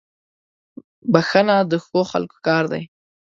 •بښنه 1.13 1.57
د 1.71 1.73
ښو 1.85 1.99
خلکو 2.11 2.37
کار 2.47 2.63
دی. 2.73 2.83